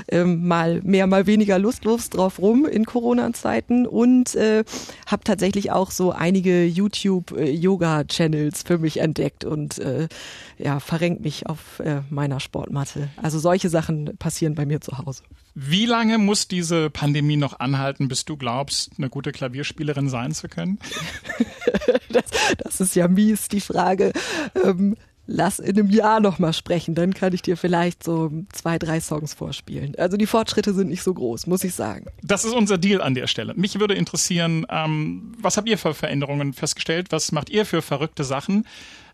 ähm, 0.08 0.48
mal 0.48 0.80
mehr, 0.82 1.06
mal 1.06 1.26
weniger 1.26 1.58
lustlos 1.58 2.08
drauf 2.08 2.38
rum 2.38 2.64
in 2.64 2.86
Corona-Zeiten 2.86 3.86
und 3.86 4.34
äh, 4.34 4.64
habe 5.06 5.24
tatsächlich 5.24 5.72
auch 5.72 5.90
so 5.90 6.10
einige 6.10 6.64
YouTube-Yoga-Channels 6.64 8.62
äh, 8.62 8.66
für 8.66 8.78
mich 8.78 9.00
entdeckt 9.00 9.44
und 9.44 9.78
äh, 9.78 10.08
ja, 10.56 10.80
verrenkt 10.80 11.22
mich 11.22 11.46
auf 11.46 11.80
äh, 11.80 12.00
meiner 12.08 12.40
Sportmatte. 12.40 13.10
Also 13.20 13.38
solche 13.38 13.68
Sachen 13.68 14.16
passieren 14.16 14.54
bei 14.54 14.64
mir 14.64 14.80
zu 14.80 14.96
Hause. 14.96 15.22
Wie 15.58 15.86
lange 15.86 16.18
muss 16.18 16.48
diese 16.48 16.90
Pandemie 16.90 17.38
noch 17.38 17.60
anhalten, 17.60 18.08
bis 18.08 18.26
du 18.26 18.36
glaubst, 18.36 18.90
eine 18.98 19.08
gute 19.08 19.32
Klavierspielerin 19.32 20.10
sein 20.10 20.32
zu 20.32 20.48
können? 20.48 20.78
das, 22.10 22.24
das, 22.58 22.80
ist 22.82 22.94
ja 22.94 23.08
mies, 23.08 23.48
die 23.48 23.62
Frage. 23.62 24.12
Ähm, 24.62 24.96
lass 25.26 25.58
in 25.58 25.78
einem 25.78 25.88
Jahr 25.90 26.20
noch 26.20 26.38
mal 26.38 26.52
sprechen, 26.52 26.94
dann 26.94 27.14
kann 27.14 27.32
ich 27.32 27.40
dir 27.40 27.56
vielleicht 27.56 28.04
so 28.04 28.30
zwei, 28.52 28.78
drei 28.78 29.00
Songs 29.00 29.32
vorspielen. 29.32 29.94
Also 29.96 30.18
die 30.18 30.26
Fortschritte 30.26 30.74
sind 30.74 30.88
nicht 30.88 31.02
so 31.02 31.14
groß, 31.14 31.46
muss 31.46 31.64
ich 31.64 31.74
sagen. 31.74 32.04
Das 32.22 32.44
ist 32.44 32.52
unser 32.52 32.76
Deal 32.76 33.00
an 33.00 33.14
der 33.14 33.26
Stelle. 33.26 33.54
Mich 33.54 33.80
würde 33.80 33.94
interessieren, 33.94 34.66
ähm, 34.68 35.32
was 35.40 35.56
habt 35.56 35.70
ihr 35.70 35.78
für 35.78 35.94
Veränderungen 35.94 36.52
festgestellt? 36.52 37.06
Was 37.12 37.32
macht 37.32 37.48
ihr 37.48 37.64
für 37.64 37.80
verrückte 37.80 38.24
Sachen? 38.24 38.66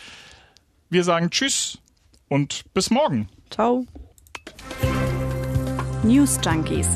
Wir 0.91 1.05
sagen 1.05 1.31
Tschüss 1.31 1.79
und 2.29 2.65
bis 2.75 2.91
morgen. 2.91 3.29
Ciao. 3.51 3.87
News 6.03 6.39
Junkies. 6.45 6.89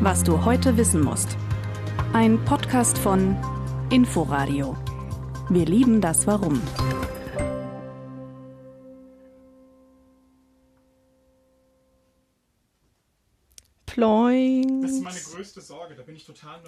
Was 0.00 0.22
du 0.22 0.44
heute 0.44 0.76
wissen 0.76 1.02
musst. 1.02 1.36
Ein 2.12 2.42
Podcast 2.44 2.96
von 2.96 3.36
Inforadio. 3.90 4.76
Wir 5.52 5.66
lieben 5.66 6.00
das 6.00 6.28
Warum. 6.28 6.62
Ploing. 13.84 14.82
Das 14.82 14.92
ist 14.92 15.02
meine 15.02 15.18
größte 15.18 15.60
Sorge, 15.60 15.96
da 15.96 16.04
bin 16.04 16.14
ich 16.14 16.24
total 16.24 16.62